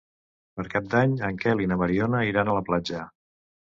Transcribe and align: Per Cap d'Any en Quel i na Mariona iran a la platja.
Per 0.59 0.65
Cap 0.75 0.87
d'Any 0.95 1.13
en 1.29 1.39
Quel 1.45 1.63
i 1.67 1.71
na 1.75 1.79
Mariona 1.85 2.27
iran 2.35 2.53
a 2.57 2.61
la 2.61 2.69
platja. 2.73 3.09